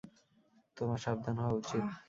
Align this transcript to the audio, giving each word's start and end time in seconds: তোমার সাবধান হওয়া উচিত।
তোমার 0.77 0.99
সাবধান 1.05 1.35
হওয়া 1.37 1.57
উচিত। 1.59 1.83